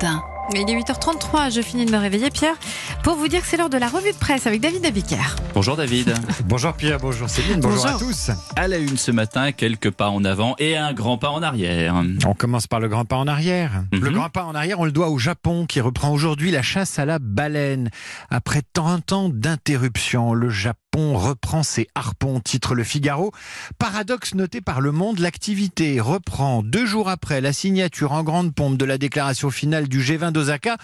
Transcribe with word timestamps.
matin. 0.00 0.22
Il 0.52 0.68
est 0.68 0.80
8h33, 0.80 1.54
je 1.54 1.60
finis 1.60 1.84
de 1.84 1.92
me 1.92 1.98
réveiller 1.98 2.30
Pierre 2.30 2.56
pour 3.04 3.14
vous 3.14 3.28
dire 3.28 3.40
que 3.40 3.46
c'est 3.46 3.56
l'heure 3.56 3.70
de 3.70 3.76
la 3.78 3.86
revue 3.86 4.10
de 4.10 4.16
presse 4.16 4.48
avec 4.48 4.60
David 4.60 4.84
Abiker. 4.84 5.36
Bonjour 5.54 5.76
David. 5.76 6.12
bonjour 6.46 6.72
Pierre, 6.72 6.98
bonjour 6.98 7.28
Céline, 7.30 7.60
bonjour, 7.60 7.84
Bonjour. 7.84 7.96
à 7.96 7.98
tous. 8.00 8.30
À 8.56 8.66
la 8.66 8.78
une 8.78 8.96
ce 8.96 9.12
matin, 9.12 9.52
quelques 9.52 9.90
pas 9.90 10.08
en 10.08 10.24
avant 10.24 10.56
et 10.58 10.76
un 10.76 10.92
grand 10.92 11.18
pas 11.18 11.30
en 11.30 11.42
arrière. 11.42 11.94
On 12.26 12.34
commence 12.34 12.66
par 12.66 12.80
le 12.80 12.88
grand 12.88 13.04
pas 13.04 13.16
en 13.16 13.28
arrière. 13.28 13.84
Mhm. 13.92 14.00
Le 14.00 14.10
grand 14.10 14.28
pas 14.28 14.44
en 14.44 14.54
arrière, 14.54 14.80
on 14.80 14.84
le 14.86 14.92
doit 14.92 15.10
au 15.10 15.18
Japon 15.18 15.66
qui 15.66 15.80
reprend 15.80 16.10
aujourd'hui 16.10 16.50
la 16.50 16.62
chasse 16.62 16.98
à 16.98 17.04
la 17.04 17.18
baleine. 17.20 17.90
Après 18.30 18.62
30 18.72 19.12
ans 19.12 19.28
d'interruption, 19.28 20.34
le 20.34 20.50
Japon 20.50 20.79
reprend 20.98 21.62
ses 21.62 21.88
harpons, 21.94 22.40
titre 22.40 22.74
Le 22.74 22.84
Figaro. 22.84 23.32
Paradoxe 23.78 24.34
noté 24.34 24.60
par 24.60 24.80
Le 24.80 24.92
Monde, 24.92 25.18
l'activité 25.18 26.00
reprend 26.00 26.62
deux 26.62 26.86
jours 26.86 27.08
après 27.08 27.40
la 27.40 27.52
signature 27.52 28.12
en 28.12 28.22
grande 28.22 28.54
pompe 28.54 28.76
de 28.76 28.84
la 28.84 28.98
déclaration 28.98 29.50
finale 29.50 29.88
du 29.88 30.00
G20 30.00 30.32
d'Osaka. 30.32 30.76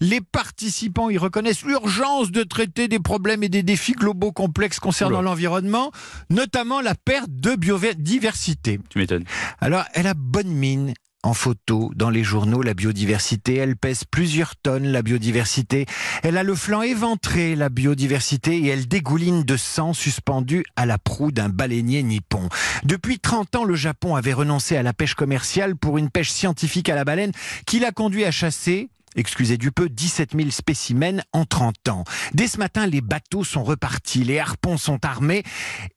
Les 0.00 0.20
participants 0.20 1.10
y 1.10 1.18
reconnaissent 1.18 1.64
l'urgence 1.64 2.30
de 2.30 2.42
traiter 2.42 2.88
des 2.88 3.00
problèmes 3.00 3.42
et 3.42 3.48
des 3.48 3.62
défis 3.62 3.92
globaux 3.92 4.32
complexes 4.32 4.80
concernant 4.80 5.22
l'environnement, 5.22 5.90
notamment 6.30 6.80
la 6.80 6.94
perte 6.94 7.30
de 7.30 7.54
biodiversité. 7.54 8.80
Tu 8.90 8.98
m'étonnes. 8.98 9.24
Alors, 9.60 9.84
elle 9.94 10.06
a 10.06 10.14
bonne 10.14 10.48
mine 10.48 10.94
en 11.24 11.34
photo 11.34 11.90
dans 11.96 12.10
les 12.10 12.22
journaux, 12.22 12.62
la 12.62 12.74
biodiversité. 12.74 13.56
Elle 13.56 13.76
pèse 13.76 14.04
plusieurs 14.04 14.56
tonnes, 14.56 14.86
la 14.86 15.02
biodiversité. 15.02 15.86
Elle 16.22 16.36
a 16.36 16.42
le 16.42 16.54
flanc 16.54 16.82
éventré, 16.82 17.56
la 17.56 17.68
biodiversité, 17.68 18.58
et 18.58 18.68
elle 18.68 18.86
dégouline 18.86 19.42
de 19.42 19.56
sang 19.56 19.92
suspendu 19.92 20.64
à 20.76 20.86
la 20.86 20.98
proue 20.98 21.32
d'un 21.32 21.48
baleinier 21.48 22.02
nippon. 22.02 22.48
Depuis 22.84 23.18
30 23.18 23.56
ans, 23.56 23.64
le 23.64 23.74
Japon 23.74 24.16
avait 24.16 24.32
renoncé 24.32 24.76
à 24.76 24.82
la 24.82 24.92
pêche 24.92 25.14
commerciale 25.14 25.76
pour 25.76 25.98
une 25.98 26.10
pêche 26.10 26.30
scientifique 26.30 26.88
à 26.88 26.94
la 26.94 27.04
baleine 27.04 27.32
qui 27.66 27.80
l'a 27.80 27.90
conduit 27.90 28.24
à 28.24 28.30
chasser 28.30 28.88
excusez 29.16 29.56
du 29.56 29.72
peu, 29.72 29.88
17 29.88 30.30
000 30.36 30.50
spécimens 30.50 31.22
en 31.32 31.44
30 31.44 31.88
ans. 31.88 32.04
Dès 32.34 32.46
ce 32.46 32.58
matin, 32.58 32.86
les 32.86 33.00
bateaux 33.00 33.44
sont 33.44 33.64
repartis, 33.64 34.24
les 34.24 34.38
harpons 34.38 34.76
sont 34.76 35.04
armés 35.04 35.42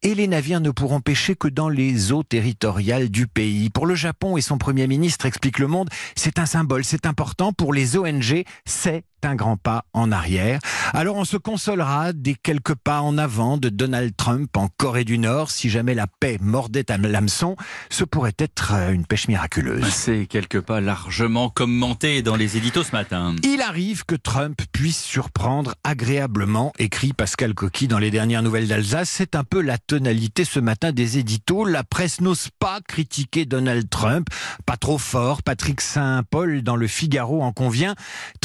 et 0.02 0.16
les 0.16 0.28
navires 0.28 0.62
ne 0.62 0.72
pourront 0.72 1.02
pêcher 1.02 1.36
que 1.36 1.48
dans 1.48 1.70
les 1.70 2.12
eaux 2.12 2.24
territoriales 2.24 3.10
du 3.10 3.28
pays. 3.28 3.70
Pour 3.70 3.86
le 3.86 3.96
Japon 3.96 4.38
et 4.38 4.42
son 4.42 4.58
Premier 4.58 4.88
ministre, 4.88 5.26
explique 5.26 5.60
Le 5.60 5.68
Monde, 5.68 5.90
c'est 6.16 6.40
un 6.40 6.46
symbole, 6.46 6.84
c'est 6.84 7.06
important. 7.06 7.54
Pour 7.54 7.74
les 7.74 7.98
ONG, 7.98 8.44
c'est 8.66 9.04
un 9.24 9.36
grand 9.36 9.58
pas 9.58 9.86
en 9.94 10.12
arrière. 10.12 10.60
Alors 10.94 11.16
on 11.16 11.24
se 11.24 11.38
consolera 11.38 12.12
des 12.12 12.36
quelques 12.36 12.76
pas 12.76 13.02
en 13.02 13.18
avant 13.18 13.58
de 13.58 13.70
Donald 13.70 14.14
Trump 14.18 14.58
en 14.58 14.68
Corée 14.68 15.06
du 15.06 15.18
Nord. 15.18 15.50
Si 15.50 15.70
jamais 15.70 15.94
la 15.94 16.06
paix 16.06 16.38
mordait 16.42 16.92
à 16.92 16.98
l'hameçon, 16.98 17.56
ce 17.90 18.04
pourrait 18.04 18.36
être 18.38 18.74
euh, 18.74 18.92
une 18.92 19.06
pêche 19.06 19.30
miraculeuse. 19.30 19.86
C'est 19.86 20.26
quelque 20.26 20.58
pas 20.58 20.82
largement 20.82 21.50
commenté 21.50 22.22
dans 22.22 22.36
les 22.36 22.58
éditos 22.58 22.84
ce 22.84 22.92
matin. 22.92 23.36
Il 23.44 23.62
arrive 23.62 24.04
que 24.06 24.16
Trump 24.16 24.62
puisse 24.74 25.02
surprendre 25.02 25.76
agréablement, 25.86 26.74
écrit 26.78 27.14
Pascal 27.14 27.54
Coqui 27.54 27.88
dans 27.88 28.00
les 28.00 28.12
dernières 28.12 28.44
nouvelles 28.44 28.68
d'Alsace. 28.68 29.10
C'est 29.10 29.36
un 29.36 29.46
peu 29.46 29.62
la 29.62 29.78
tonalité 29.78 30.44
ce 30.44 30.60
matin 30.60 30.92
des 30.92 31.18
éditos. 31.18 31.64
La 31.64 31.86
presse 31.86 32.20
n'ose 32.20 32.50
pas 32.60 32.82
critiquer 32.86 33.46
Donald 33.46 33.90
Trump. 33.90 34.28
Pas 34.66 34.76
trop 34.76 34.98
fort. 34.98 35.42
Patrick 35.42 35.80
Saint-Paul 35.80 36.64
dans 36.64 36.76
le 36.76 36.88
Figaro 36.88 37.44
en 37.44 37.54
convient. 37.54 37.96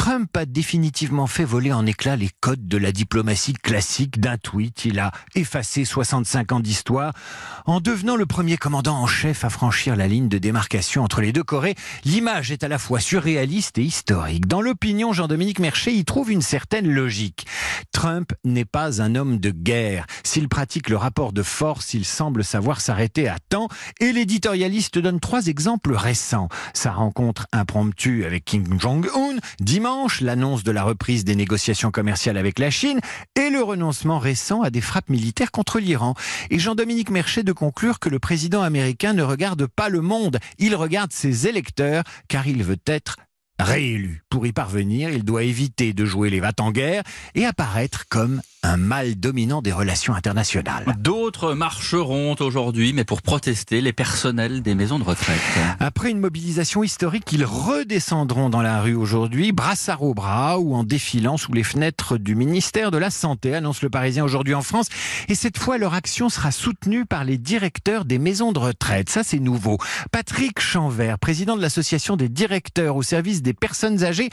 Trump 0.09 0.37
a 0.37 0.47
définitivement 0.47 1.27
fait 1.27 1.45
voler 1.45 1.73
en 1.73 1.85
éclats 1.85 2.15
les 2.15 2.31
codes 2.41 2.69
de 2.69 2.77
la 2.77 2.93
diplomatie 2.93 3.55
classique 3.55 4.21
d'un 4.21 4.39
tweet. 4.39 4.85
Il 4.85 5.01
a 5.01 5.11
effacé 5.35 5.85
65 5.85 6.53
ans 6.53 6.61
d'histoire 6.61 7.12
en 7.65 7.81
devenant 7.81 8.15
le 8.15 8.25
premier 8.25 8.57
commandant 8.57 8.99
en 8.99 9.09
chef 9.09 9.45
à 9.45 9.51
franchir 9.51 9.97
la 9.97 10.07
ligne 10.07 10.29
de 10.29 10.39
démarcation 10.39 11.03
entre 11.03 11.23
les 11.23 11.33
deux 11.33 11.43
Corées. 11.43 11.75
L'image 12.05 12.53
est 12.53 12.62
à 12.62 12.69
la 12.69 12.79
fois 12.79 13.01
surréaliste 13.01 13.79
et 13.79 13.83
historique. 13.83 14.47
Dans 14.47 14.61
l'opinion, 14.61 15.12
Jean-Dominique 15.12 15.59
Merchet 15.59 15.95
y 15.95 16.05
trouve 16.05 16.31
une 16.31 16.41
certaine 16.41 16.89
logique. 16.89 17.45
Trump 17.92 18.32
n'est 18.44 18.64
pas 18.64 19.02
un 19.02 19.14
homme 19.14 19.38
de 19.38 19.50
guerre. 19.50 20.06
S'il 20.24 20.48
pratique 20.48 20.88
le 20.88 20.96
rapport 20.96 21.32
de 21.32 21.42
force, 21.42 21.94
il 21.94 22.04
semble 22.04 22.44
savoir 22.44 22.81
s'arrêter 22.81 23.28
à 23.28 23.37
temps. 23.48 23.69
Et 24.00 24.12
l'éditorialiste 24.12 24.98
donne 24.98 25.20
trois 25.20 25.47
exemples 25.47 25.94
récents. 25.94 26.48
Sa 26.75 26.92
rencontre 26.92 27.47
impromptue 27.53 28.25
avec 28.25 28.44
Kim 28.44 28.78
Jong-un, 28.78 29.36
dimanche, 29.60 30.20
l'annonce 30.20 30.65
de 30.65 30.70
la 30.72 30.84
reprise 30.84 31.25
des 31.25 31.34
négociations 31.34 31.91
commerciales 31.91 32.36
avec 32.36 32.59
la 32.59 32.70
Chine 32.70 33.00
et 33.34 33.50
le 33.50 33.62
renoncement 33.62 34.19
récent 34.19 34.62
à 34.62 34.70
des 34.70 34.81
frappes 34.81 35.10
militaires 35.10 35.50
contre 35.50 35.78
l'Iran. 35.78 36.15
Et 36.50 36.59
Jean-Dominique 36.59 37.10
Merchet 37.10 37.42
de 37.42 37.53
conclure 37.53 37.98
que 37.98 38.09
le 38.09 38.19
président 38.19 38.62
américain 38.62 39.12
ne 39.12 39.22
regarde 39.22 39.66
pas 39.66 39.88
le 39.88 40.00
monde, 40.00 40.38
il 40.59 40.75
regarde 40.75 41.12
ses 41.12 41.47
électeurs 41.47 42.04
car 42.28 42.47
il 42.47 42.62
veut 42.62 42.78
être 42.86 43.16
réélu. 43.59 44.22
Pour 44.28 44.47
y 44.47 44.53
parvenir, 44.53 45.11
il 45.11 45.25
doit 45.25 45.43
éviter 45.43 45.93
de 45.93 46.05
jouer 46.05 46.31
les 46.31 46.41
en 46.61 46.71
guerre 46.71 47.03
et 47.34 47.44
apparaître 47.44 48.05
comme 48.09 48.41
un 48.62 48.77
mal 48.77 49.15
dominant 49.15 49.62
des 49.62 49.72
relations 49.72 50.15
internationales. 50.15 50.97
D'autres 50.99 51.55
marcheront 51.55 52.34
aujourd'hui, 52.41 52.93
mais 52.93 53.05
pour 53.05 53.22
protester 53.22 53.81
les 53.81 53.93
personnels 53.93 54.62
des 54.62 54.75
maisons 54.75 54.99
de 54.99 55.05
retraite. 55.05 55.41
Après 55.78 56.11
une 56.11 56.19
mobilisation 56.19 56.83
historique, 56.83 57.33
ils 57.33 57.45
redescendront 57.45 58.50
dans 58.50 58.62
la 58.62 58.81
rue 58.81 58.95
aujourd'hui, 58.95 59.53
brassard 59.53 60.03
au 60.03 60.15
bras 60.15 60.59
ou 60.59 60.75
en 60.75 60.83
défilant 60.83 61.37
sous 61.37 61.53
les 61.53 61.62
fenêtres 61.62 62.19
du 62.19 62.34
ministère 62.34 62.91
de 62.91 62.99
la 62.99 63.11
Santé, 63.11 63.55
annonce 63.55 63.83
le 63.83 63.91
Parisien 63.91 64.25
aujourd'hui 64.25 64.55
en 64.55 64.62
France. 64.62 64.89
Et 65.28 65.34
cette 65.34 65.59
fois, 65.59 65.78
leur 65.78 65.95
action 65.95 66.28
sera 66.28 66.50
soutenue 66.50 67.06
par 67.06 67.25
les 67.25 67.39
directeurs 67.39 68.05
des 68.05 68.19
maisons 68.19 68.53
de 68.53 68.59
retraite. 68.59 69.09
Ça, 69.11 69.22
c'est 69.22 69.39
nouveau. 69.39 69.78
Patrick 70.11 70.61
Chanvert, 70.61 71.19
président 71.19 71.56
de 71.56 71.62
l'association 71.62 72.16
des 72.16 72.28
directeurs 72.28 72.97
au 72.97 73.03
service 73.03 73.43
des 73.47 73.55
personnes 73.55 74.05
âgées, 74.05 74.29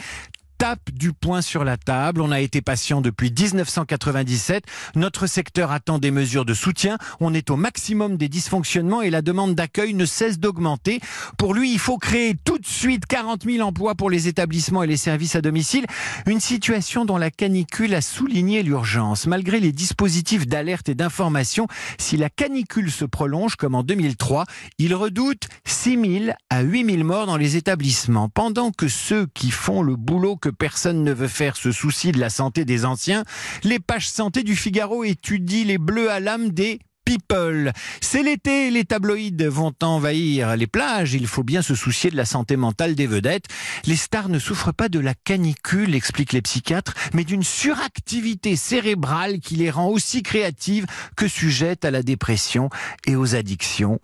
tape 0.64 0.92
du 0.94 1.12
poing 1.12 1.42
sur 1.42 1.66
la 1.66 1.76
table. 1.76 2.22
On 2.22 2.32
a 2.32 2.40
été 2.40 2.62
patient 2.62 3.02
depuis 3.02 3.34
1997. 3.38 4.64
Notre 4.96 5.28
secteur 5.28 5.74
attend 5.74 6.00
des 6.00 6.10
mesures 6.10 6.46
de 6.46 6.54
soutien. 6.54 6.98
On 7.20 7.34
est 7.34 7.50
au 7.50 7.58
maximum 7.58 8.16
des 8.16 8.30
dysfonctionnements 8.30 9.02
et 9.02 9.10
la 9.10 9.22
demande 9.22 9.56
d'accueil 9.56 9.94
ne 9.94 10.06
cesse 10.06 10.40
d'augmenter. 10.40 11.02
Pour 11.38 11.54
lui, 11.54 11.74
il 11.74 11.80
faut 11.80 11.98
créer 11.98 12.36
tout 12.46 12.60
de 12.60 12.66
suite 12.66 13.08
40 13.08 13.44
000 13.44 13.68
emplois 13.68 13.94
pour 13.96 14.10
les 14.10 14.30
établissements 14.30 14.84
et 14.84 14.88
les 14.88 14.96
services 14.96 15.36
à 15.36 15.42
domicile. 15.42 15.86
Une 16.28 16.40
situation 16.40 17.04
dont 17.04 17.18
la 17.18 17.30
canicule 17.30 17.94
a 17.94 18.00
souligné 18.00 18.64
l'urgence. 18.64 19.28
Malgré 19.28 19.60
les 19.60 19.74
dispositifs 19.74 20.48
d'alerte 20.48 20.88
et 20.88 20.96
d'information, 20.96 21.68
si 21.98 22.16
la 22.16 22.30
canicule 22.30 22.90
se 22.90 23.04
prolonge 23.04 23.58
comme 23.58 23.76
en 23.76 23.84
2003, 23.84 24.46
il 24.78 24.96
redoute 24.96 25.50
6 25.66 26.22
000 26.22 26.36
à 26.50 26.62
8 26.62 26.86
000 26.86 27.04
morts 27.04 27.26
dans 27.26 27.36
les 27.36 27.58
établissements. 27.58 28.30
Pendant 28.30 28.72
que 28.72 28.88
ceux 28.88 29.28
qui 29.34 29.52
font 29.52 29.82
le 29.82 29.98
boulot 29.98 30.38
que 30.38 30.53
personne 30.54 31.04
ne 31.04 31.14
veut 31.14 31.28
faire 31.28 31.58
se 31.58 31.72
soucient 31.72 32.12
de 32.12 32.20
la 32.20 32.30
santé 32.30 32.66
des 32.66 32.86
anciens, 32.86 33.24
les 33.64 33.80
pages 33.80 34.10
santé 34.10 34.44
du 34.44 34.56
Figaro 34.56 35.04
étudient 35.04 35.66
les 35.66 35.78
bleus 35.78 36.10
à 36.10 36.20
l'âme 36.20 36.50
des 36.50 36.80
People. 37.06 37.74
C'est 38.02 38.24
l'été, 38.24 38.72
les 38.72 38.86
tabloïds 38.86 39.48
vont 39.48 39.74
envahir 39.82 40.56
les 40.56 40.68
plages, 40.68 41.14
il 41.14 41.28
faut 41.28 41.44
bien 41.44 41.62
se 41.62 41.76
soucier 41.76 42.10
de 42.10 42.16
la 42.16 42.26
santé 42.26 42.56
mentale 42.56 42.96
des 42.96 43.08
vedettes. 43.08 43.48
Les 43.86 43.96
stars 43.96 44.30
ne 44.30 44.40
souffrent 44.40 44.74
pas 44.74 44.90
de 44.90 45.00
la 45.00 45.14
canicule, 45.14 45.96
expliquent 45.96 46.34
les 46.34 46.42
psychiatres, 46.42 46.94
mais 47.14 47.26
d'une 47.26 47.44
suractivité 47.44 48.56
cérébrale 48.56 49.40
qui 49.40 49.56
les 49.56 49.70
rend 49.70 49.88
aussi 49.88 50.24
créatives 50.24 50.86
que 51.18 51.28
sujettes 51.28 51.84
à 51.86 51.92
la 51.92 52.04
dépression 52.04 52.70
et 53.06 53.16
aux 53.16 53.36
addictions. 53.36 54.00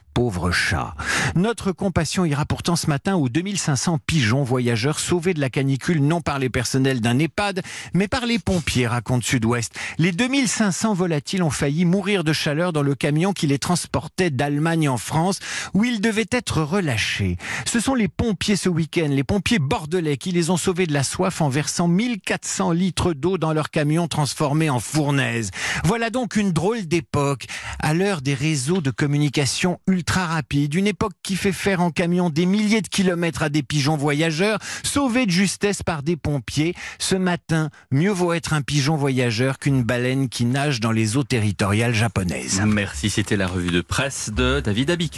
Notre 1.35 1.71
compassion 1.71 2.25
ira 2.25 2.45
pourtant 2.45 2.75
ce 2.75 2.87
matin 2.87 3.15
aux 3.15 3.29
2500 3.29 3.99
pigeons 4.05 4.43
voyageurs 4.43 4.99
sauvés 4.99 5.33
de 5.33 5.39
la 5.39 5.49
canicule 5.49 6.01
non 6.01 6.19
par 6.19 6.39
les 6.39 6.49
personnels 6.49 6.99
d'un 6.99 7.17
EHPAD, 7.17 7.61
mais 7.93 8.09
par 8.09 8.25
les 8.25 8.37
pompiers, 8.37 8.87
raconte 8.87 9.23
Sud-Ouest. 9.23 9.73
Les 9.97 10.11
2500 10.11 10.93
volatiles 10.93 11.41
ont 11.41 11.49
failli 11.49 11.85
mourir 11.85 12.25
de 12.25 12.33
chaleur 12.33 12.73
dans 12.73 12.81
le 12.81 12.95
camion 12.95 13.31
qui 13.31 13.47
les 13.47 13.59
transportait 13.59 14.29
d'Allemagne 14.29 14.89
en 14.89 14.97
France, 14.97 15.39
où 15.73 15.85
ils 15.85 16.01
devaient 16.01 16.27
être 16.31 16.61
relâchés. 16.63 17.37
Ce 17.65 17.79
sont 17.79 17.95
les 17.95 18.09
pompiers 18.09 18.57
ce 18.57 18.67
week-end, 18.67 19.07
les 19.09 19.23
pompiers 19.23 19.59
bordelais, 19.59 20.17
qui 20.17 20.31
les 20.31 20.49
ont 20.49 20.57
sauvés 20.57 20.85
de 20.85 20.93
la 20.93 21.03
soif 21.03 21.39
en 21.39 21.47
versant 21.47 21.87
1400 21.87 22.71
litres 22.73 23.13
d'eau 23.13 23.37
dans 23.37 23.53
leur 23.53 23.69
camion 23.69 24.09
transformé 24.09 24.69
en 24.69 24.79
fournaise. 24.79 25.51
Voilà 25.85 26.09
donc 26.09 26.35
une 26.35 26.51
drôle 26.51 26.87
d'époque, 26.87 27.45
à 27.79 27.93
l'heure 27.93 28.21
des 28.21 28.33
réseaux 28.33 28.81
de 28.81 28.91
communication 28.91 29.79
ultra 29.87 30.08
rapides, 30.11 30.73
une 30.73 30.87
époque 30.87 31.13
qui 31.23 31.35
fait 31.35 31.51
faire 31.51 31.81
en 31.81 31.91
camion 31.91 32.29
des 32.29 32.45
milliers 32.45 32.81
de 32.81 32.87
kilomètres 32.87 33.43
à 33.43 33.49
des 33.49 33.63
pigeons 33.63 33.97
voyageurs, 33.97 34.59
sauvés 34.83 35.25
de 35.25 35.31
justesse 35.31 35.83
par 35.83 36.03
des 36.03 36.15
pompiers. 36.15 36.73
Ce 36.97 37.15
matin, 37.15 37.69
mieux 37.91 38.11
vaut 38.11 38.33
être 38.33 38.53
un 38.53 38.61
pigeon 38.61 38.95
voyageur 38.95 39.59
qu'une 39.59 39.83
baleine 39.83 40.29
qui 40.29 40.45
nage 40.45 40.79
dans 40.79 40.91
les 40.91 41.17
eaux 41.17 41.23
territoriales 41.23 41.93
japonaises. 41.93 42.61
Merci, 42.65 43.09
c'était 43.09 43.37
la 43.37 43.47
revue 43.47 43.71
de 43.71 43.81
presse 43.81 44.31
de 44.35 44.59
David 44.59 44.91
Abiker. 44.91 45.09